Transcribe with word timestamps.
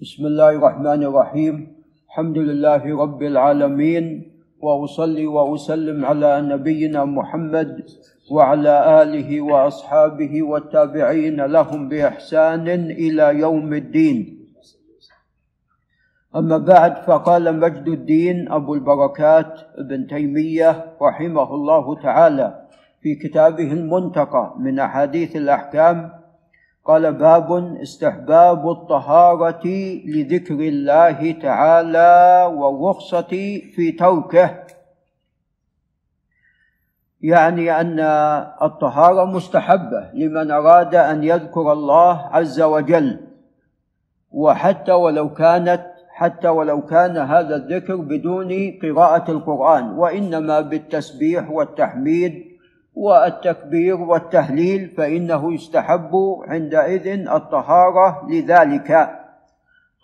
بسم 0.00 0.26
الله 0.26 0.50
الرحمن 0.50 1.02
الرحيم 1.02 1.72
الحمد 2.08 2.38
لله 2.38 2.84
رب 3.02 3.22
العالمين 3.22 4.04
واصلي 4.60 5.26
واسلم 5.26 6.04
على 6.04 6.40
نبينا 6.40 7.04
محمد 7.04 7.84
وعلى 8.30 9.02
اله 9.02 9.40
واصحابه 9.40 10.42
والتابعين 10.42 11.40
لهم 11.40 11.88
باحسان 11.88 12.68
إلى 12.90 13.40
يوم 13.40 13.74
الدين 13.74 14.18
اما 16.36 16.58
بعد 16.58 16.96
فقال 17.08 17.60
مجد 17.60 17.88
الدين 17.88 18.52
ابو 18.52 18.74
البركات 18.74 19.60
ابن 19.78 20.06
تيميه 20.06 20.92
رحمه 21.02 21.54
الله 21.54 22.02
تعالى 22.02 22.66
في 23.00 23.14
كتابه 23.14 23.72
المنتقى 23.72 24.54
من 24.58 24.78
احاديث 24.78 25.36
الاحكام 25.36 26.15
قال 26.86 27.12
باب 27.12 27.76
استحباب 27.82 28.70
الطهارة 28.70 29.66
لذكر 30.06 30.54
الله 30.54 31.32
تعالى 31.32 32.50
والرخصة 32.54 33.60
في 33.74 33.92
تركه 33.98 34.50
يعني 37.20 37.80
أن 37.80 38.00
الطهارة 38.62 39.24
مستحبة 39.24 40.10
لمن 40.14 40.50
أراد 40.50 40.94
أن 40.94 41.24
يذكر 41.24 41.72
الله 41.72 42.28
عز 42.32 42.60
وجل. 42.60 43.20
وحتى 44.30 44.92
ولو 44.92 45.34
كانت 45.34 45.86
حتى 46.08 46.48
ولو 46.48 46.82
كان 46.82 47.16
هذا 47.16 47.56
الذكر 47.56 47.96
بدون 47.96 48.78
قراءة 48.82 49.30
القرآن 49.30 49.90
وإنما 49.90 50.60
بالتسبيح 50.60 51.50
والتحميد 51.50 52.44
والتكبير 52.96 54.00
والتهليل 54.00 54.88
فإنه 54.88 55.54
يستحب 55.54 56.12
عندئذ 56.48 57.28
الطهارة 57.28 58.26
لذلك. 58.30 59.10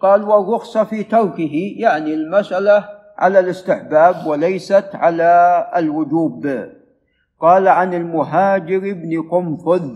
قال 0.00 0.24
والرخصة 0.24 0.84
في 0.84 1.02
تركه 1.02 1.74
يعني 1.76 2.14
المسألة 2.14 2.84
على 3.18 3.38
الاستحباب 3.38 4.26
وليست 4.26 4.90
على 4.94 5.66
الوجوب. 5.76 6.68
قال 7.40 7.68
عن 7.68 7.94
المهاجر 7.94 8.78
بن 8.78 9.22
قنفذ 9.30 9.90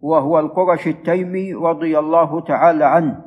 وهو 0.00 0.38
القرش 0.38 0.86
التيمي 0.86 1.54
رضي 1.54 1.98
الله 1.98 2.40
تعالى 2.40 2.84
عنه 2.84 3.20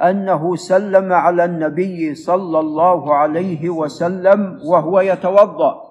أنه 0.00 0.56
سلم 0.56 1.12
على 1.12 1.44
النبي 1.44 2.14
صلى 2.14 2.60
الله 2.60 3.14
عليه 3.14 3.70
وسلم 3.70 4.60
وهو 4.64 5.00
يتوضأ. 5.00 5.85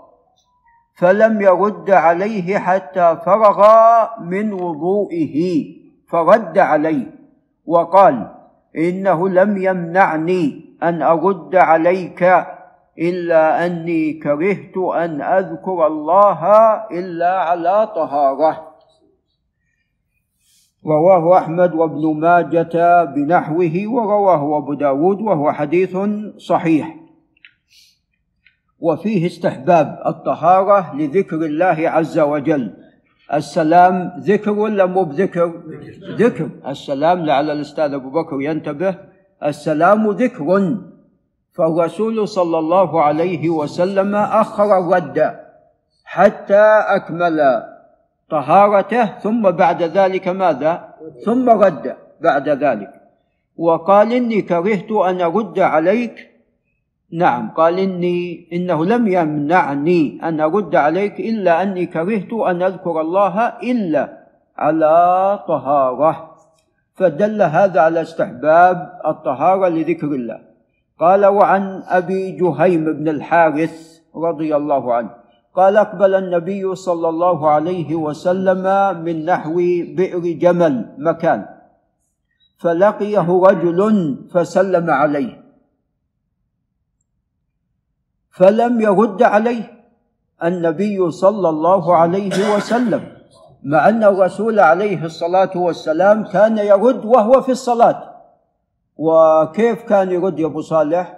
فلم 0.95 1.41
يرد 1.41 1.91
عليه 1.91 2.57
حتى 2.57 3.17
فرغ 3.25 3.67
من 4.21 4.53
وضوئه 4.53 5.65
فرد 6.07 6.57
عليه 6.57 7.05
وقال 7.65 8.31
إنه 8.77 9.29
لم 9.29 9.57
يمنعني 9.57 10.66
أن 10.83 11.01
أرد 11.01 11.55
عليك 11.55 12.45
إلا 12.99 13.66
أني 13.66 14.13
كرهت 14.13 14.77
أن 14.77 15.21
أذكر 15.21 15.88
الله 15.88 16.45
إلا 16.91 17.39
على 17.39 17.88
طهارة. 17.95 18.75
رواه 20.85 21.38
أحمد 21.38 21.75
وابن 21.75 22.19
ماجة 22.19 23.03
بنحوه 23.03 23.73
ورواه 23.88 24.57
أبو 24.57 24.73
داود 24.73 25.21
وهو 25.21 25.51
حديث 25.51 25.97
صحيح. 26.38 27.04
وفيه 28.79 29.27
استحباب 29.27 30.01
الطهارة 30.05 30.95
لذكر 30.95 31.35
الله 31.35 31.89
عز 31.89 32.19
وجل. 32.19 32.73
السلام 33.33 34.11
ذكر 34.19 34.51
ولا 34.51 34.85
مو 34.85 35.03
بذكر؟ 35.03 35.53
ذكر. 36.17 36.49
السلام 36.67 37.25
لعل 37.25 37.49
الأستاذ 37.49 37.93
أبو 37.93 38.09
بكر 38.09 38.41
ينتبه. 38.41 38.95
السلام 39.43 40.09
ذكر. 40.09 40.77
فالرسول 41.53 42.27
صلى 42.27 42.57
الله 42.59 43.01
عليه 43.01 43.49
وسلم 43.49 44.15
أخر 44.15 44.79
الرد 44.79 45.39
حتى 46.05 46.63
أكمل 46.88 47.63
طهارته 48.29 49.05
ثم 49.05 49.51
بعد 49.51 49.83
ذلك 49.83 50.27
ماذا؟ 50.27 50.94
ثم 51.25 51.50
رد 51.50 51.95
بعد 52.21 52.50
ذلك. 52.50 52.94
وقال 53.57 54.13
إني 54.13 54.41
كرهت 54.41 54.91
أن 54.91 55.21
أرد 55.21 55.59
عليك 55.59 56.34
نعم 57.15 57.51
قال 57.51 57.79
إني 57.79 58.49
إنه 58.53 58.85
لم 58.85 59.07
يمنعني 59.07 60.19
أن 60.23 60.39
أرد 60.39 60.75
عليك 60.75 61.19
إلا 61.19 61.63
أني 61.63 61.85
كرهت 61.85 62.33
أن 62.33 62.61
أذكر 62.61 63.01
الله 63.01 63.47
إلا 63.63 64.03
على 64.57 64.95
طهارة. 65.47 66.35
فدل 66.95 67.41
هذا 67.41 67.79
على 67.81 68.01
استحباب 68.01 68.99
الطهارة 69.05 69.67
لذكر 69.67 70.07
الله. 70.07 70.39
قال 70.99 71.25
وعن 71.25 71.83
أبي 71.87 72.31
جهيم 72.31 72.83
بن 72.85 73.07
الحارث 73.07 73.99
رضي 74.15 74.55
الله 74.55 74.93
عنه 74.93 75.09
قال 75.55 75.77
أقبل 75.77 76.15
النبي 76.15 76.75
صلى 76.75 77.09
الله 77.09 77.49
عليه 77.49 77.95
وسلم 77.95 78.63
من 79.03 79.25
نحو 79.25 79.55
بئر 79.95 80.19
جمل 80.19 80.95
مكان 80.97 81.45
فلقيه 82.57 83.27
رجل 83.43 83.79
فسلم 84.31 84.89
عليه 84.89 85.44
فلم 88.35 88.81
يرد 88.81 89.23
عليه 89.23 89.63
النبي 90.44 91.12
صلى 91.12 91.50
الله 91.50 91.96
عليه 91.96 92.56
وسلم 92.56 93.03
مع 93.63 93.90
أن 93.90 94.03
الرسول 94.03 94.59
عليه 94.59 95.06
الصلاة 95.06 95.51
والسلام 95.56 96.25
كان 96.25 96.57
يرد 96.57 97.06
وهو 97.06 97.41
في 97.41 97.51
الصلاة. 97.51 98.12
وكيف 98.97 99.84
كان 99.84 100.12
يرد 100.12 100.40
يا 100.40 100.45
أبو 100.45 100.62
صالح؟ 100.62 101.18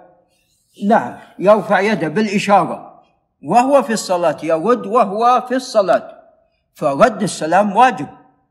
نعم 0.86 1.16
يرفع 1.38 1.80
يده 1.80 2.08
بالإشارة 2.08 3.02
وهو 3.44 3.82
في 3.82 3.92
الصلاة 3.92 4.36
يرد 4.42 4.86
وهو 4.86 5.42
في 5.48 5.54
الصلاة. 5.54 6.18
فرد 6.74 7.22
السلام 7.22 7.76
واجب 7.76 8.06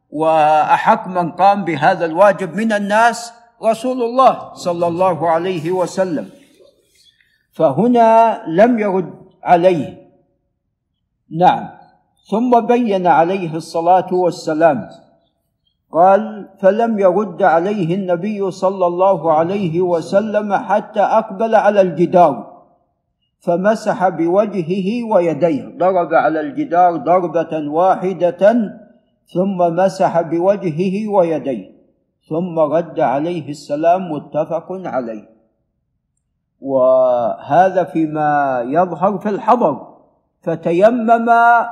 وأحق 0.09 1.07
من 1.07 1.31
قام 1.31 1.63
بهذا 1.65 2.05
الواجب 2.05 2.55
من 2.55 2.71
الناس 2.73 3.33
رسول 3.63 4.03
الله 4.03 4.53
صلى 4.53 4.87
الله 4.87 5.29
عليه 5.29 5.71
وسلم. 5.71 6.29
فهنا 7.57 8.43
لم 8.47 8.79
يرد 8.79 9.13
عليه. 9.43 10.07
نعم. 11.31 11.63
ثم 12.29 12.51
بين 12.59 13.07
عليه 13.07 13.55
الصلاة 13.55 14.13
والسلام. 14.13 14.89
قال 15.91 16.49
فلم 16.61 16.99
يرد 16.99 17.43
عليه 17.43 17.95
النبي 17.95 18.51
صلى 18.51 18.85
الله 18.87 19.31
عليه 19.31 19.81
وسلم 19.81 20.53
حتى 20.53 20.99
أقبل 20.99 21.55
على 21.55 21.81
الجدار 21.81 22.35
فمسح 23.39 24.09
بوجهه 24.09 24.89
ويديه. 25.11 25.63
ضرب 25.77 26.13
على 26.13 26.39
الجدار 26.39 26.97
ضربة 26.97 27.53
واحدة 27.69 28.43
ثم 29.33 29.57
مسح 29.57 30.21
بوجهه 30.21 30.95
ويديه 31.07 31.71
ثم 32.29 32.59
رد 32.59 32.99
عليه 32.99 33.49
السلام 33.49 34.11
متفق 34.11 34.67
عليه. 34.69 35.36
وهذا 36.61 37.83
فيما 37.83 38.61
يظهر 38.67 39.17
في 39.17 39.29
الحضر. 39.29 39.97
فتيمم 40.41 41.29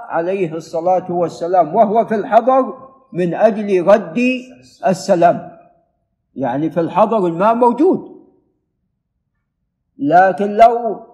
عليه 0.08 0.54
الصلاة 0.54 1.12
والسلام 1.12 1.76
وهو 1.76 2.06
في 2.06 2.16
الحضر 2.16 2.74
من 3.14 3.34
أجل 3.34 3.88
رد 3.88 4.20
السلام. 4.88 5.58
يعني 6.36 6.70
في 6.70 6.80
الحضر 6.80 7.28
الماء 7.28 7.56
موجود. 7.56 8.16
لكن 9.98 10.52
لو 10.52 11.06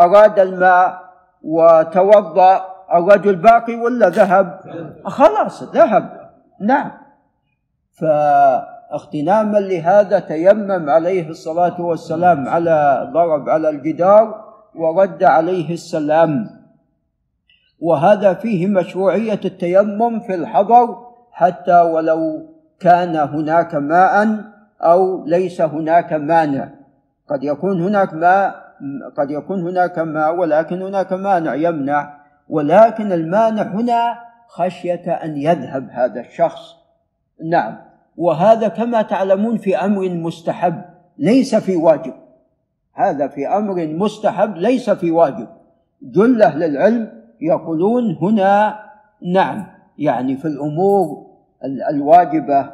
أراد 0.00 0.38
الماء 0.38 1.10
وتوضأ 1.42 2.66
الرجل 2.94 3.36
باقي 3.36 3.74
ولا 3.74 4.08
ذهب؟ 4.08 4.60
خلاص 5.04 5.62
ذهب. 5.62 6.30
نعم. 6.60 6.90
ف 7.92 8.04
اغتناما 8.92 9.58
لهذا 9.58 10.18
تيمم 10.18 10.90
عليه 10.90 11.28
الصلاة 11.28 11.80
والسلام 11.80 12.48
على 12.48 13.10
ضرب 13.12 13.48
على 13.48 13.68
الجدار 13.70 14.44
ورد 14.74 15.24
عليه 15.24 15.72
السلام. 15.72 16.60
وهذا 17.80 18.34
فيه 18.34 18.66
مشروعية 18.66 19.40
التيمم 19.44 20.20
في 20.20 20.34
الحضر 20.34 20.96
حتى 21.32 21.80
ولو 21.80 22.46
كان 22.80 23.16
هناك 23.16 23.74
ماء 23.74 24.44
أو 24.80 25.24
ليس 25.26 25.60
هناك 25.60 26.12
مانع. 26.12 26.68
قد 27.28 27.44
يكون 27.44 27.82
هناك 27.82 28.14
ماء 28.14 28.70
قد 29.16 29.30
يكون 29.30 29.68
هناك 29.68 29.98
ماء 29.98 30.36
ولكن 30.36 30.82
هناك 30.82 31.12
مانع 31.12 31.54
يمنع. 31.54 32.20
ولكن 32.48 33.12
المانع 33.12 33.62
هنا 33.62 34.18
خشية 34.48 35.12
أن 35.12 35.36
يذهب 35.36 35.88
هذا 35.90 36.20
الشخص. 36.20 36.74
نعم. 37.50 37.89
وهذا 38.20 38.68
كما 38.68 39.02
تعلمون 39.02 39.56
في 39.56 39.76
أمر 39.76 40.08
مستحب 40.08 40.82
ليس 41.18 41.54
في 41.54 41.76
واجب. 41.76 42.12
هذا 42.94 43.28
في 43.28 43.48
أمر 43.48 43.86
مستحب 43.86 44.56
ليس 44.56 44.90
في 44.90 45.10
واجب. 45.10 45.48
جل 46.02 46.42
أهل 46.42 46.62
العلم 46.62 47.22
يقولون 47.40 48.16
هنا 48.22 48.80
نعم. 49.22 49.66
يعني 49.98 50.36
في 50.36 50.44
الأمور 50.44 51.26
الواجبة 51.90 52.70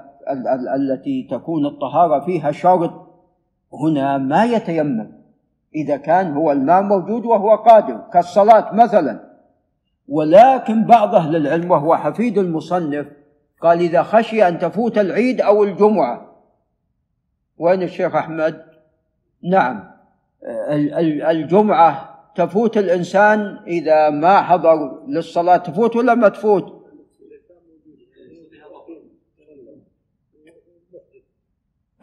التي 0.77 1.29
تكون 1.31 1.67
الطهارة 1.67 2.25
فيها 2.25 2.53
شرط 2.53 2.93
هنا 3.73 4.19
ما 4.19 4.45
يتيمم. 4.45 5.11
إذا 5.75 5.97
كان 5.97 6.33
هو 6.33 6.53
الماء 6.53 6.83
موجود 6.83 7.27
وهو 7.27 7.55
قادر 7.55 8.01
كالصلاة 8.13 8.75
مثلا. 8.75 9.21
ولكن 10.09 10.85
بعض 10.85 11.15
أهل 11.15 11.37
العلم 11.37 11.71
وهو 11.71 11.97
حفيد 11.97 12.39
المصنف 12.39 13.07
قال 13.61 13.81
إذا 13.81 14.03
خشي 14.03 14.49
أن 14.49 14.59
تفوت 14.59 14.99
العيد 14.99 15.41
أو 15.41 15.65
الجمعة. 15.65 16.37
وين 17.59 17.83
الشيخ 17.83 18.15
أحمد؟ 18.15 18.67
نعم. 19.43 19.91
الجمعة 21.31 22.17
تفوت 22.35 22.79
الإنسان 22.79 23.61
إذا 23.67 24.11
ما 24.11 24.43
حضر 24.43 25.03
للصلاة 25.09 25.57
تفوت 25.57 25.97
ولا 25.97 26.15
ما 26.15 26.29
تفوت؟ 26.29 26.77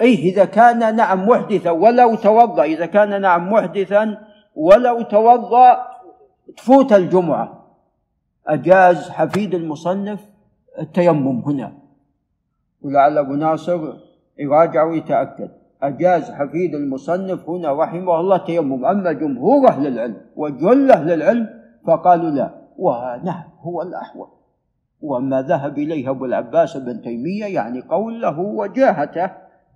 أي 0.02 0.14
إذا 0.14 0.46
كان 0.46 0.96
نعم 0.96 1.30
محدثا 1.30 1.72
ولو 1.72 2.16
توضأ 2.16 2.64
إذا 2.64 2.86
كان 2.86 3.22
نعم 3.22 3.54
محدثا 3.54 4.28
ولو 4.56 5.02
توضأ 5.02 5.88
تفوت 6.58 6.94
الجمعة. 6.94 7.76
أجاز 8.48 9.10
حفيد 9.10 9.56
المصنف 9.56 10.33
التيمم 10.80 11.40
هنا. 11.40 11.74
ولعل 12.82 13.18
أبو 13.18 13.34
ناصر 13.34 13.94
يراجع 14.40 14.84
ويتأكد. 14.84 15.50
أجاز 15.84 16.32
حفيد 16.32 16.76
المصنف 16.76 17.50
هنا 17.50 17.74
رحمه 17.74 18.20
الله 18.20 18.36
التيمم 18.36 18.86
أما 18.86 19.12
جمهور 19.12 19.68
أهل 19.68 19.88
العلم 19.88 20.22
وجل 20.36 20.92
أهل 20.92 21.12
العلم 21.12 21.50
فقالوا 21.88 22.30
لا 22.30 22.50
ونعم 22.78 23.44
هو 23.62 23.82
الأحوط. 23.82 24.30
وما 25.02 25.42
ذهب 25.42 25.78
إليه 25.78 26.10
أبو 26.10 26.26
العباس 26.26 26.78
بن 26.78 27.02
تيمية 27.02 27.46
يعني 27.46 27.82
قوله 27.82 28.40
وجاهته 28.40 29.32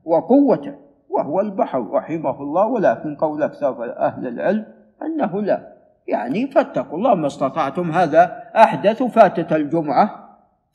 وقوته 0.06 0.76
وهو 1.10 1.42
البحر 1.42 1.92
رحمه 1.92 2.42
الله 2.42 2.68
ولكن 2.68 3.16
قول 3.16 3.44
أكثر 3.44 3.98
أهل 3.98 4.28
العلم 4.28 4.66
أنه 5.02 5.42
لا. 5.42 5.74
يعني 6.08 6.48
فاتقوا 6.48 6.98
الله 6.98 7.16
ما 7.16 7.28
استطعتم 7.28 7.92
هذا 7.92 8.44
أحدث 8.56 9.04
فاتت 9.04 9.54
الجمعة. 9.54 10.27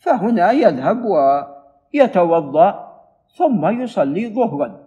فهنا 0.03 0.53
يذهب 0.53 1.05
ويتوضأ 1.05 2.93
ثم 3.37 3.83
يصلي 3.83 4.35
ظهرا 4.35 4.87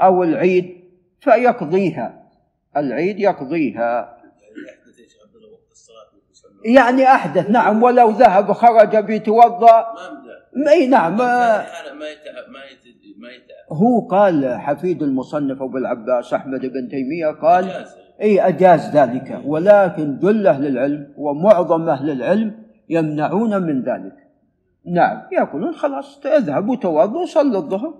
أو 0.00 0.22
العيد 0.22 0.82
فيقضيها. 1.20 2.22
العيد 2.76 3.20
يقضيها. 3.20 4.18
يعني 6.64 7.06
أحدث 7.06 7.50
نعم 7.50 7.82
ولو 7.82 8.10
ذهب 8.10 8.52
خرج 8.52 8.96
بيتوضأ. 8.96 9.94
أي 10.68 10.86
نعم. 10.86 11.16
ما 11.16 11.64
هو 13.72 14.00
قال 14.00 14.54
حفيد 14.60 15.02
المصنف 15.02 15.62
أبو 15.62 15.76
العباس 15.76 16.34
أحمد 16.34 16.60
بن 16.60 16.88
تيمية 16.88 17.26
قال 17.26 17.86
إي 18.22 18.48
أجاز 18.48 18.96
ذلك. 18.96 19.40
ولكن 19.44 20.18
جل 20.18 20.46
أهل 20.46 20.66
العلم 20.66 21.14
ومعظم 21.16 21.88
أهل 21.88 22.10
العلم 22.10 22.62
يمنعون 22.88 23.62
من 23.62 23.82
ذلك. 23.82 24.21
نعم 24.86 25.22
يقولون 25.32 25.74
خلاص 25.74 26.26
اذهب 26.26 26.68
وتوضا 26.68 27.20
وصلي 27.20 27.58
الظهر. 27.58 27.94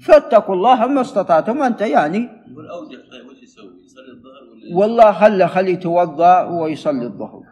فاتقوا 0.00 0.54
الله 0.54 0.86
ما 0.86 1.00
استطعتم 1.00 1.62
أنت 1.62 1.80
يعني. 1.80 2.28
والاوجه 2.56 2.96
طيب 3.10 3.26
وش 3.30 3.42
يسوي؟ 3.42 3.84
يصلي 3.84 4.12
الظهر 4.12 4.42
ولا 4.52 4.76
والله 4.76 5.12
خله 5.12 5.46
خليه 5.46 5.72
يتوضأ 5.72 6.42
ويصلي 6.42 7.04
الظهر. 7.04 7.42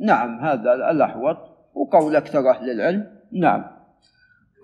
نعم 0.00 0.38
هذا 0.40 0.74
الأحوط 0.90 1.36
وقول 1.74 2.16
أكثر 2.16 2.50
أهل 2.50 2.70
العلم. 2.70 3.06
نعم. 3.32 3.64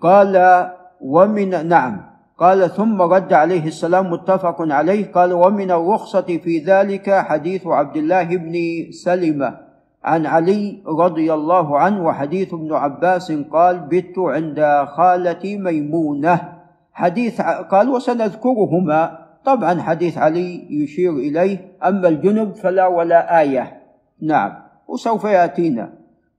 قال 0.01 0.67
ومن 1.01 1.67
نعم. 1.67 2.15
قال 2.37 2.69
ثم 2.69 3.01
رد 3.01 3.33
عليه 3.33 3.67
السلام 3.67 4.11
متفق 4.11 4.55
عليه. 4.59 5.11
قال 5.11 5.33
ومن 5.33 5.71
الرخصة 5.71 6.37
في 6.37 6.59
ذلك 6.59 7.09
حديث 7.09 7.67
عبد 7.67 7.97
الله 7.97 8.23
بن 8.23 8.55
سلمة. 8.91 9.64
عن 10.05 10.25
علي 10.25 10.85
رضي 10.85 11.33
الله 11.33 11.79
عنه 11.79 12.05
وحديث 12.05 12.53
ابن 12.53 12.73
عباس 12.73 13.31
قال 13.31 13.79
بت 13.79 14.13
عند 14.17 14.85
خالتي 14.87 15.57
ميمونة. 15.57 16.53
حديث 16.93 17.41
قال 17.41 17.89
وسنذكرهما. 17.89 19.25
طبعا 19.45 19.81
حديث 19.81 20.17
علي 20.17 20.67
يشير 20.83 21.11
إليه 21.11 21.77
أما 21.83 22.07
الجنب 22.07 22.53
فلا 22.53 22.87
ولا 22.87 23.41
آية. 23.41 23.81
نعم. 24.21 24.51
وسوف 24.87 25.23
يأتينا. 25.23 25.93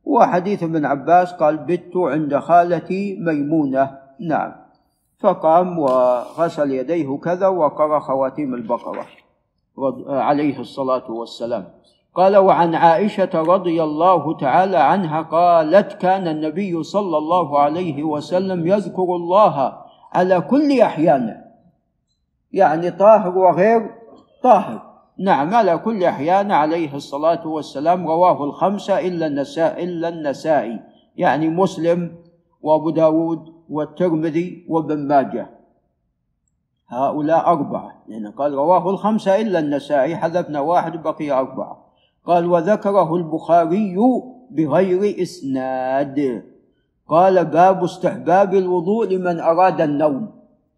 وحديث 0.05 0.63
ابن 0.63 0.85
عباس 0.85 1.33
قال 1.33 1.57
بت 1.57 1.97
عند 1.97 2.39
خالتي 2.39 3.19
ميمونة. 3.21 3.99
نعم. 4.21 4.53
فقام 5.19 5.79
وغسل 5.79 6.71
يديه 6.71 7.19
كذا 7.19 7.49
وقرأ 7.49 7.99
خواتيم 7.99 8.55
البقرة. 8.55 9.07
عليه 10.09 10.61
الصلاة 10.61 11.11
والسلام. 11.11 11.65
قال 12.17 12.37
وعن 12.37 12.75
عائشة 12.75 13.31
رضي 13.35 13.83
الله 13.83 14.37
تعالى 14.37 14.77
عنها 14.77 15.23
قالت 15.23 15.93
كان 15.93 16.29
النبي 16.29 16.83
صلى 16.83 17.19
الله 17.19 17.59
عليه 17.59 18.05
وسلم 18.05 18.67
يذكر 18.67 19.03
الله 19.03 19.79
على 20.13 20.41
كل 20.41 20.81
أحيانه. 20.81 21.45
يعني 22.53 22.91
طاهر 22.91 23.39
وغير 23.39 23.91
طاهر. 24.43 24.83
نعم 25.19 25.55
على 25.55 25.79
كل 25.79 26.05
أحيان 26.05 26.53
عليه 26.53 26.95
الصلاة 26.95 27.47
والسلام 27.47 28.09
رواه 28.09 28.45
الخمسة 28.45 29.01
إلا 29.01 29.27
النساء 29.27 29.85
إلا 29.85 30.09
النسائي. 30.09 30.81
يعني 31.17 31.49
مسلم 31.49 32.17
وأبو 32.63 32.91
داود 32.91 33.55
والترمذي 33.71 34.67
وابن 34.69 35.09
ماجه. 35.09 35.51
هؤلاء 36.89 37.47
أربعة. 37.47 38.03
لأن 38.09 38.31
قال 38.31 38.55
رواه 38.55 38.91
الخمسة 38.91 39.41
إلا 39.41 39.59
النسائي 39.59 40.17
حذفنا 40.17 40.61
واحد 40.61 41.03
بقي 41.03 41.31
أربعة. 41.31 41.86
قال 42.27 42.47
وذكره 42.47 43.17
البخاري 43.17 43.97
بغير 44.51 45.23
إسناد. 45.23 46.43
قال 47.09 47.45
باب 47.45 47.85
استحباب 47.85 48.55
الوضوء 48.55 49.07
لمن 49.07 49.41
أراد 49.41 49.81
النوم. 49.81 50.31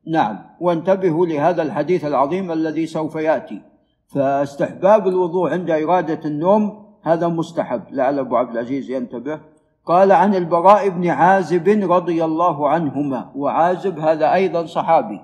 نعم 0.06 0.38
وانتبهوا 0.60 1.26
لهذا 1.26 1.62
الحديث 1.62 2.04
العظيم 2.04 2.52
الذي 2.52 2.86
سوف 2.86 3.14
يأتي. 3.14 3.62
فاستحباب 4.06 5.08
الوضوء 5.08 5.50
عند 5.50 5.70
إرادة 5.70 6.20
النوم 6.24 6.86
هذا 7.02 7.28
مستحب. 7.28 7.82
لعل 7.90 8.18
أبو 8.18 8.36
عبد 8.36 8.50
العزيز 8.50 8.90
ينتبه. 8.90 9.40
قال 9.86 10.12
عن 10.12 10.34
البراء 10.34 10.88
بن 10.88 11.08
عازب 11.08 11.68
رضي 11.92 12.24
الله 12.24 12.68
عنهما. 12.68 13.32
وعازب 13.34 13.98
هذا 13.98 14.34
أيضا 14.34 14.66
صحابي. 14.66 15.20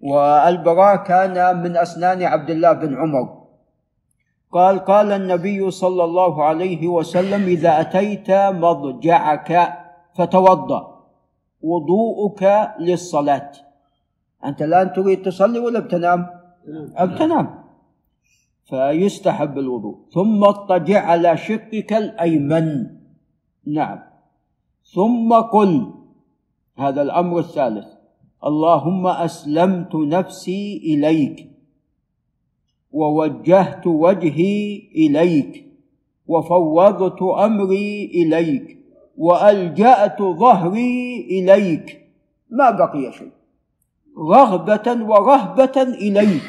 والبراء 0.00 0.96
كان 0.96 1.62
من 1.62 1.76
أسنان 1.76 2.22
عبد 2.22 2.50
الله 2.50 2.72
بن 2.72 2.96
عمر. 2.96 3.43
قال 4.54 4.78
قال 4.78 5.12
النبي 5.12 5.70
صلى 5.70 6.04
الله 6.04 6.44
عليه 6.44 6.88
وسلم 6.88 7.42
إذا 7.42 7.80
أتيت 7.80 8.30
مضجعك 8.30 9.78
فتوضأ 10.14 10.82
وضوءك 11.62 12.42
للصلاة. 12.80 13.52
أنت 14.44 14.62
الآن 14.62 14.92
تريد 14.92 15.22
تصلي 15.22 15.58
ولا 15.58 15.80
بتنام؟ 15.80 16.26
بتنام. 17.00 17.64
فيستحب 18.64 19.58
الوضوء. 19.58 19.96
ثم 20.14 20.44
اضطجع 20.44 21.00
على 21.00 21.36
شقك 21.36 21.92
الأيمن. 21.92 22.86
نعم. 23.66 23.98
ثم 24.94 25.34
قل. 25.34 25.94
هذا 26.78 27.02
الأمر 27.02 27.38
الثالث. 27.38 27.86
اللهم 28.44 29.06
أسلمت 29.06 29.94
نفسي 29.94 30.82
إليك. 30.84 31.53
ووجهت 32.94 33.86
وجهي 33.86 34.82
إليك 34.96 35.64
وفوضت 36.26 37.22
أمري 37.22 38.10
إليك 38.14 38.78
وألجأت 39.18 40.22
ظهري 40.22 41.26
إليك. 41.30 42.00
ما 42.50 42.70
بقي 42.70 43.12
شيء. 43.12 43.30
رغبة 44.18 45.04
ورهبة 45.10 45.82
إليك. 45.82 46.48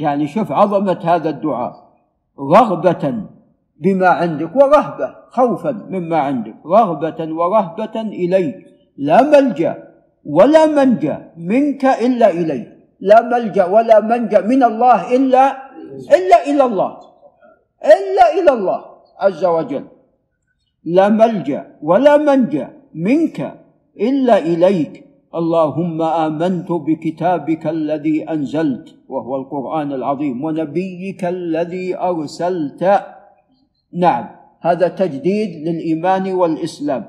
يعني 0.00 0.26
شوف 0.28 0.52
عظمة 0.52 1.00
هذا 1.04 1.30
الدعاء. 1.30 1.88
رغبة 2.38 3.22
بما 3.80 4.08
عندك 4.08 4.56
ورهبة 4.56 5.14
خوفا 5.30 5.86
مما 5.90 6.18
عندك. 6.18 6.54
رغبة 6.66 7.34
ورهبة 7.34 8.00
إليك. 8.00 8.66
لا 8.96 9.22
ملجأ 9.22 9.88
ولا 10.24 10.66
منجأ 10.66 11.32
منك 11.36 11.84
إلا 11.84 12.30
إليك. 12.30 12.77
لا 13.00 13.22
ملجأ 13.22 13.64
ولا 13.64 14.00
منجأ 14.00 14.40
من 14.40 14.62
الله 14.62 15.16
إلا 15.16 15.44
إلا 16.16 16.38
إلى 16.50 16.64
الله 16.64 16.92
إلا 17.78 18.24
إلى 18.38 18.52
الله 18.52 18.80
عز 19.18 19.44
وجل. 19.44 19.84
لا 20.84 21.08
ملجأ 21.08 21.78
ولا 21.82 22.16
منجأ 22.16 22.70
منك 22.94 23.38
إلا 24.00 24.38
إليك. 24.38 25.04
اللهم 25.28 26.02
آمنت 26.02 26.72
بكتابك 26.72 27.66
الذي 27.66 28.24
أنزلت 28.24 28.96
وهو 29.08 29.36
القرآن 29.36 29.92
العظيم 29.92 30.44
ونبيك 30.44 31.24
الذي 31.24 31.96
أرسلت. 31.96 32.82
نعم 33.92 34.26
هذا 34.60 34.88
تجديد 34.88 35.68
للإيمان 35.68 36.32
والإسلام. 36.32 37.04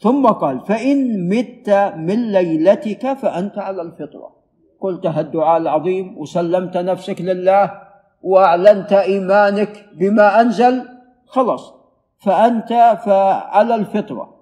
ثم 0.00 0.26
قال 0.26 0.60
فإن 0.60 1.28
مت 1.28 1.70
من 1.96 2.32
ليلتك 2.32 3.12
فأنت 3.12 3.58
على 3.58 3.82
الفطرة. 3.82 4.35
قلت 4.80 5.06
هالدعاء 5.06 5.56
العظيم 5.56 6.18
وسلمت 6.18 6.76
نفسك 6.76 7.20
لله 7.20 7.82
وأعلنت 8.22 8.92
إيمانك 8.92 9.86
بما 9.98 10.40
أنزل 10.40 10.82
خلص 11.26 11.74
فأنت 12.18 12.98
فعلى 13.04 13.74
الفطرة. 13.74 14.36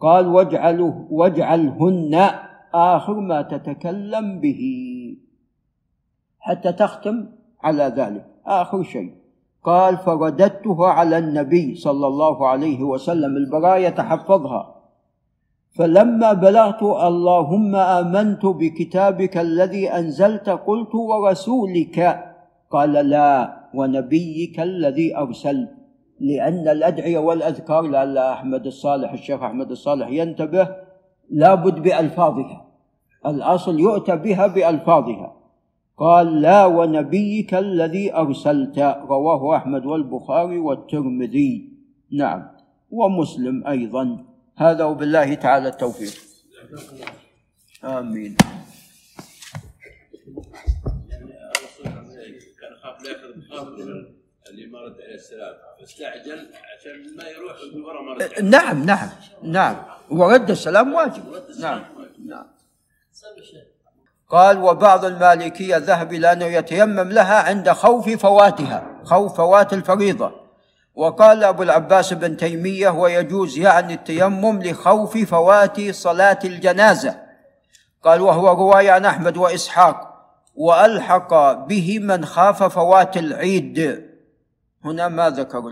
قال 0.00 0.26
واجعله 0.26 1.06
واجعلهن 1.10 2.30
آخر 2.74 3.14
ما 3.14 3.42
تتكلم 3.42 4.40
به. 4.40 4.62
حتى 6.38 6.72
تختم 6.72 7.26
على 7.64 7.84
ذلك. 7.84 8.26
آخر 8.46 8.82
شيء. 8.82 9.14
قال 9.64 9.96
فرددته 9.96 10.86
على 10.86 11.18
النبي 11.18 11.74
صلى 11.74 12.06
الله 12.06 12.48
عليه 12.48 12.82
وسلم 12.82 13.36
البراية 13.36 13.88
تحفظها. 13.88 14.77
فلما 15.76 16.32
بلغت 16.32 16.82
اللهم 16.82 17.76
آمنت 17.76 18.46
بكتابك 18.46 19.36
الذي 19.36 19.90
أنزلت 19.90 20.48
قلت 20.48 20.94
ورسولك؟ 20.94 22.24
قال 22.70 22.92
لا 22.92 23.58
ونبيك 23.74 24.60
الذي 24.60 25.16
أرسلت. 25.16 25.68
لأن 26.20 26.68
الأدعية 26.68 27.18
والأذكار 27.18 27.82
لعل 27.82 28.18
أحمد 28.18 28.66
الصالح 28.66 29.12
الشيخ 29.12 29.42
أحمد 29.42 29.70
الصالح 29.70 30.08
ينتبه 30.08 30.68
لابد 31.30 31.82
بألفاظها. 31.82 32.64
الأصل 33.26 33.80
يؤتى 33.80 34.16
بها 34.16 34.46
بألفاظها. 34.46 35.32
قال 35.98 36.42
لا 36.42 36.66
ونبيك 36.66 37.54
الذي 37.54 38.14
أرسلت. 38.14 38.78
رواه 39.08 39.56
أحمد 39.56 39.86
والبخاري 39.86 40.58
والترمذي. 40.58 41.72
نعم. 42.12 42.42
ومسلم 42.90 43.66
أيضا. 43.66 44.27
هذا 44.58 44.84
وبالله 44.84 45.34
تعالى 45.34 45.68
التوفيق. 45.68 46.12
آمين. 47.84 48.36
كان 52.60 52.76
خاف 52.82 53.02
لا 53.04 53.10
عليه 54.48 55.14
السلام 55.14 55.54
فاستعجل 55.80 56.50
عشان 56.78 57.16
ما 57.16 57.24
يروح 57.28 57.56
مره 57.74 58.40
نعم 58.42 58.86
نعم 58.86 59.08
نعم. 59.42 59.76
ورد 60.10 60.50
السلام 60.50 60.94
واجب. 60.94 61.24
نعم 61.60 61.84
نعم. 62.26 62.46
قال 64.28 64.58
وبعض 64.58 65.04
المالكية 65.04 65.76
ذهب 65.76 66.12
إلى 66.12 66.32
أنه 66.32 66.44
يتيمم 66.44 67.12
لها 67.12 67.42
عند 67.42 67.70
خوف 67.70 68.08
فواتها 68.10 69.00
خوف 69.04 69.36
فوات 69.36 69.72
الفريضة. 69.72 70.47
وقال 70.98 71.44
أبو 71.44 71.62
العباس 71.62 72.12
بن 72.12 72.36
تيمية 72.36 72.88
ويجوز 72.88 73.58
يعني 73.58 73.94
التيمم 73.94 74.62
لخوف 74.62 75.18
فوات 75.18 75.90
صلاة 75.90 76.38
الجنازة. 76.44 77.16
قال 78.04 78.20
وهو 78.20 78.48
رواية 78.48 78.90
عن 78.90 79.04
أحمد 79.04 79.36
وإسحاق 79.36 80.14
وألحق 80.54 81.52
به 81.52 81.98
من 81.98 82.24
خاف 82.24 82.62
فوات 82.62 83.16
العيد. 83.16 84.04
هنا 84.84 85.08
ما 85.08 85.30
ذكر 85.30 85.62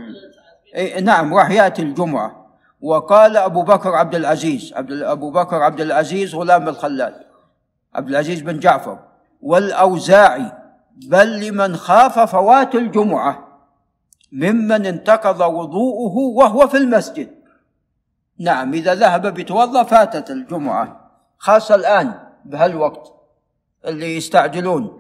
إيه 0.74 1.00
نعم 1.00 1.34
راح 1.34 1.50
يأتي 1.50 1.82
الجمعة. 1.82 2.46
وقال 2.80 3.36
أبو 3.36 3.62
بكر 3.62 3.94
عبد 3.94 4.14
العزيز 4.14 4.72
عبد 4.76 4.92
أبو 5.02 5.30
بكر 5.30 5.62
عبد 5.62 5.80
العزيز 5.80 6.34
غلام 6.34 6.68
الخلال 6.68 7.24
عبد 7.94 8.08
العزيز 8.08 8.40
بن 8.40 8.58
جعفر 8.58 8.98
والأوزاعي 9.42 10.52
بل 11.08 11.48
لمن 11.48 11.76
خاف 11.76 12.18
فوات 12.18 12.74
الجمعة. 12.74 13.45
ممن 14.32 14.86
انتقض 14.86 15.40
وضوءه 15.40 16.16
وهو 16.18 16.68
في 16.68 16.76
المسجد. 16.76 17.28
نعم 18.38 18.74
إذا 18.74 18.94
ذهب 18.94 19.26
بيتوضأ 19.26 19.82
فاتت 19.82 20.30
الجمعة. 20.30 21.10
خاصة 21.38 21.74
الآن 21.74 22.14
بهالوقت 22.44 23.12
اللي 23.86 24.16
يستعجلون. 24.16 24.98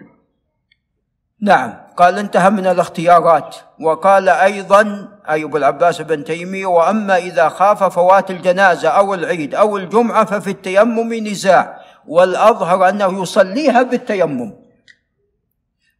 نعم 1.40 1.74
قال 1.96 2.18
انتهى 2.18 2.50
من 2.50 2.66
الاختيارات. 2.66 3.56
وقال 3.80 4.28
أيضا 4.28 5.08
أي 5.30 5.44
العباس 5.44 6.00
بن 6.00 6.24
تيمية 6.24 6.66
وأما 6.66 7.16
إذا 7.16 7.48
خاف 7.48 7.84
فوات 7.84 8.30
الجنازة 8.30 8.88
أو 8.88 9.14
العيد 9.14 9.54
أو 9.54 9.76
الجمعة 9.76 10.24
ففي 10.24 10.50
التيمم 10.50 11.14
نزاع. 11.14 11.80
والأظهر 12.06 12.88
أنه 12.88 13.22
يصليها 13.22 13.82
بالتيمم. 13.82 14.52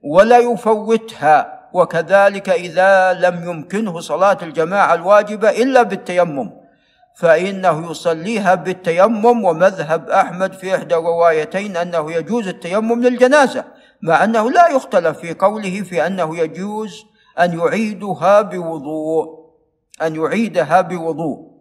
ولا 0.02 0.38
يفوتها. 0.38 1.55
وكذلك 1.72 2.48
إذا 2.48 3.12
لم 3.12 3.50
يمكنه 3.50 4.00
صلاة 4.00 4.38
الجماعة 4.42 4.94
الواجبة 4.94 5.50
إلا 5.50 5.82
بالتيمم 5.82 6.50
فإنه 7.16 7.90
يصليها 7.90 8.54
بالتيمم. 8.54 9.44
ومذهب 9.44 10.10
أحمد 10.10 10.52
في 10.52 10.74
إحدى 10.76 10.94
الروايتين 10.94 11.76
أنه 11.76 12.12
يجوز 12.12 12.48
التيمم 12.48 13.02
للجنازة 13.02 13.64
مع 14.02 14.24
أنه 14.24 14.50
لا 14.50 14.68
يختلف 14.68 15.18
في 15.18 15.34
قوله 15.34 15.82
في 15.82 16.06
أنه 16.06 16.38
يجوز 16.38 17.04
أن 17.40 17.58
يعيدها 17.58 18.42
بوضوء 18.42 19.46
أن 20.02 20.16
يعيدها 20.16 20.80
بوضوء. 20.80 21.56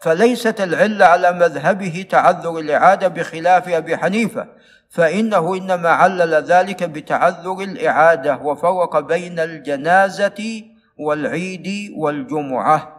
فليست 0.00 0.60
العلة 0.60 1.04
على 1.04 1.32
مذهبه 1.32 2.06
تعذر 2.10 2.58
الإعادة 2.58 3.08
بخلاف 3.08 3.68
أبي 3.68 3.96
حنيفة 3.96 4.46
فإنه 4.88 5.54
إنما 5.54 5.88
علل 5.88 6.34
ذلك 6.34 6.84
بتعذر 6.84 7.60
الإعادة 7.60 8.36
وفرق 8.36 8.98
بين 8.98 9.38
الجنازة 9.38 10.62
والعيد 10.98 11.92
والجمعة. 11.96 12.98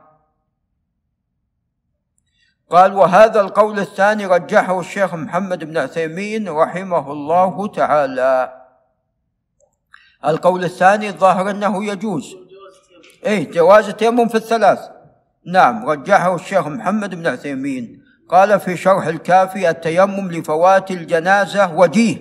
قال 2.69 2.93
وهذا 2.93 3.41
القول 3.41 3.79
الثاني 3.79 4.25
رجحه 4.25 4.79
الشيخ 4.79 5.15
محمد 5.15 5.63
بن 5.63 5.77
عثيمين 5.77 6.49
رحمه 6.49 7.11
الله 7.11 7.67
تعالى. 7.67 8.61
القول 10.25 10.63
الثاني 10.63 11.09
الظاهر 11.09 11.49
أنه 11.49 11.85
يجوز. 11.85 12.35
إيه 13.25 13.51
جواز 13.51 13.89
التيمم 13.89 14.27
في 14.27 14.35
الثلاث. 14.35 14.79
نعم 15.45 15.89
رجحه 15.89 16.35
الشيخ 16.35 16.67
محمد 16.67 17.15
بن 17.15 17.27
عثيمين. 17.27 18.03
قال 18.29 18.59
في 18.59 18.77
شرح 18.77 19.07
الكافي 19.07 19.69
التيمم 19.69 20.31
لفوات 20.31 20.91
الجنازة 20.91 21.73
وجيه 21.73 22.17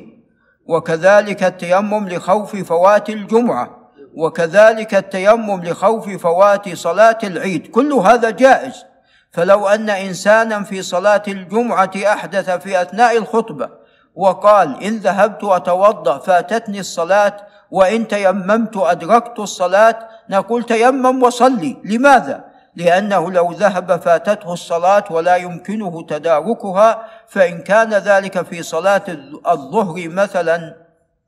وكذلك 0.67 1.45
التيمم 1.45 2.09
لخوف 2.09 2.57
فوات 2.57 3.11
الجمعة 3.11 3.91
وكذلك 4.15 4.95
التيمم 4.95 5.65
لخوف 5.65 6.09
فوات 6.09 6.75
صلاة 6.75 7.19
العيد 7.25 7.67
كل 7.67 7.93
هذا 7.93 8.31
جائز. 8.31 8.85
فلو 9.33 9.69
أن 9.69 9.91
إنسانا 9.91 10.63
في 10.63 10.83
صلاة 10.83 11.23
الجمعة 11.29 11.91
أحدث 11.97 12.51
في 12.51 12.83
أثناء 12.83 13.19
الخطبة 13.19 13.69
وقال 14.15 14.83
إن 14.83 14.97
ذهبت 14.97 15.45
أتوضأ 15.45 16.19
فاتتني 16.19 16.81
الصلاة 16.81 17.37
وإن 17.71 18.09
تيممت 18.09 18.77
أدركت 18.77 19.39
الصلاة 19.39 20.09
نقول 20.31 20.65
تيمم 20.65 21.23
وصلي 21.23 21.77
لماذا؟ 21.85 22.45
لأنه 22.79 23.31
لو 23.31 23.53
ذهب 23.53 24.01
فاتته 24.01 24.53
الصلاة 24.53 25.05
ولا 25.11 25.37
يمكنه 25.37 26.03
تداركها 26.03 27.05
فإن 27.29 27.63
كان 27.63 27.95
ذلك 27.95 28.43
في 28.43 28.63
صلاة 28.63 29.03
الظهر 29.49 30.09
مثلا 30.09 30.77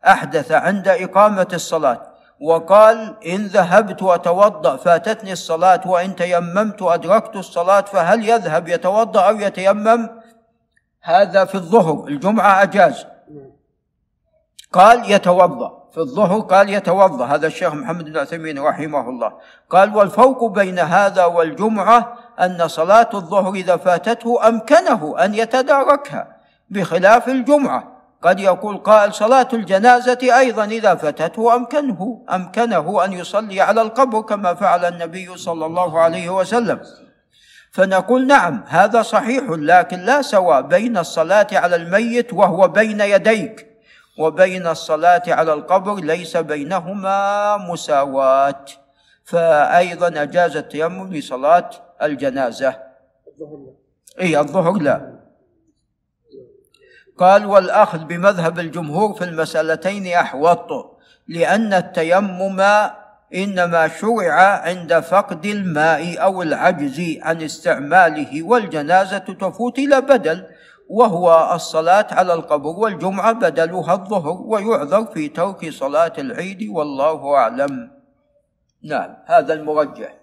أحدث 0.06 0.52
عند 0.52 0.88
إقامة 0.88 1.48
الصلاة. 1.52 2.00
وقال 2.40 3.16
إن 3.26 3.46
ذهبت 3.46 4.02
أتوضأ 4.02 4.76
فاتتني 4.76 5.32
الصلاة 5.32 5.80
وإن 5.86 6.16
تيممت 6.16 6.82
أدركت 6.82 7.36
الصلاة 7.36 7.80
فهل 7.80 8.28
يذهب 8.28 8.68
يتوضأ 8.68 9.28
أو 9.28 9.40
يتيمم؟ 9.40 10.08
هذا 11.02 11.44
في 11.44 11.54
الظهر 11.54 12.08
الجمعة 12.08 12.62
أجاز. 12.62 13.06
قال 14.72 15.10
يتوضأ. 15.10 15.80
في 15.92 15.98
الظهر 15.98 16.40
قال 16.40 16.70
يتوضأ. 16.70 17.26
هذا 17.26 17.46
الشيخ 17.46 17.74
محمد 17.74 18.04
بن 18.04 18.18
عثيمين 18.18 18.58
رحمه 18.58 19.08
الله. 19.08 19.32
قال 19.70 19.96
والفوق 19.96 20.44
بين 20.44 20.78
هذا 20.78 21.24
والجمعة 21.24 22.18
أن 22.40 22.68
صلاة 22.68 23.10
الظهر 23.14 23.54
إذا 23.54 23.76
فاتته 23.76 24.48
أمكنه 24.48 25.14
أن 25.24 25.34
يتداركها 25.34 26.36
بخلاف 26.70 27.28
الجمعة. 27.28 28.00
قد 28.22 28.40
يقول 28.40 28.76
قائل 28.76 29.14
صلاة 29.14 29.48
الجنازة 29.52 30.38
أيضا 30.38 30.64
إذا 30.64 30.94
فاتته 30.94 31.54
أمكنه 31.54 32.22
أمكنه 32.32 33.04
أن 33.04 33.12
يصلي 33.12 33.60
على 33.60 33.82
القبر 33.82 34.20
كما 34.20 34.54
فعل 34.54 34.84
النبي 34.84 35.36
صلى 35.36 35.66
الله 35.66 36.00
عليه 36.00 36.30
وسلم. 36.30 36.80
فنقول 37.72 38.26
نعم 38.26 38.64
هذا 38.68 39.02
صحيح 39.02 39.44
لكن 39.48 39.98
لا 39.98 40.22
سواء 40.22 40.60
بين 40.60 40.98
الصلاة 40.98 41.46
على 41.52 41.76
الميت 41.76 42.32
وهو 42.32 42.68
بين 42.68 43.00
يديك. 43.00 43.69
وبين 44.20 44.66
الصلاة 44.66 45.22
على 45.28 45.52
القبر 45.52 45.94
ليس 45.94 46.36
بينهما 46.36 47.56
مساواة. 47.56 48.64
فأيضا 49.24 50.22
أجاز 50.22 50.56
التيمم 50.56 51.12
لصلاة 51.12 51.70
الجنازة. 52.02 52.76
أي 54.20 54.38
الظهر 54.40 54.72
لا. 54.72 55.20
قال 57.18 57.46
والأخذ 57.46 58.04
بمذهب 58.04 58.58
الجمهور 58.58 59.14
في 59.14 59.24
المسألتين 59.24 60.06
أحوط 60.06 60.68
لأن 61.28 61.72
التيمم 61.74 62.60
إنما 63.34 63.88
شرع 63.88 64.34
عند 64.40 65.00
فقد 65.00 65.46
الماء 65.46 66.22
أو 66.22 66.42
العجز 66.42 67.18
عن 67.22 67.42
استعماله 67.42 68.42
والجنازة 68.42 69.18
تفوت 69.18 69.78
إلى 69.78 70.00
بدل 70.00 70.46
وهو 70.90 71.54
الصلاة 71.54 72.06
على 72.10 72.34
القبر 72.34 72.68
والجمعة 72.68 73.32
بدلها 73.32 73.94
الظهر 73.94 74.42
ويعذر 74.44 75.04
في 75.04 75.28
ترك 75.28 75.70
صلاة 75.70 76.12
العيد 76.18 76.68
والله 76.68 77.34
أعلم. 77.34 77.90
نعم 78.82 79.16
هذا 79.26 79.54
المرجح. 79.54 80.19